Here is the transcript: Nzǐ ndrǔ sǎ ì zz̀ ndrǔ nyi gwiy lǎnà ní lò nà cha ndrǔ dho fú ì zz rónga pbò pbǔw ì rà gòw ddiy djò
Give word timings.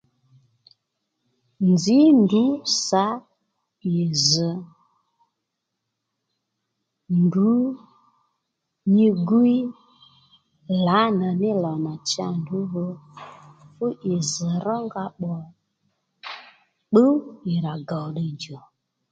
Nzǐ 1.71 1.97
ndrǔ 2.21 2.43
sǎ 2.85 3.05
ì 3.95 3.95
zz̀ 4.27 4.51
ndrǔ 7.21 7.51
nyi 8.93 9.07
gwiy 9.27 9.61
lǎnà 10.85 11.27
ní 11.41 11.49
lò 11.63 11.73
nà 11.85 11.93
cha 12.09 12.25
ndrǔ 12.39 12.59
dho 12.71 12.85
fú 13.73 13.85
ì 14.13 14.15
zz 14.29 14.51
rónga 14.65 15.03
pbò 15.15 15.33
pbǔw 16.89 17.13
ì 17.51 17.53
rà 17.65 17.73
gòw 17.89 18.07
ddiy 18.11 18.31
djò 18.35 18.59